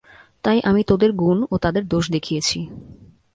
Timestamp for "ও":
1.51-1.55